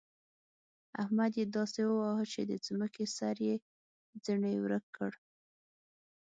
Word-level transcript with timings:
احمد 1.03 1.31
يې 1.39 1.45
داسې 1.55 1.81
وواهه 1.85 2.25
چې 2.33 2.41
د 2.49 2.51
ځمکې 2.67 3.05
سر 3.17 3.37
يې 3.47 3.55
ځنې 4.25 4.53
ورک 4.63 4.85
کړ. 4.97 5.11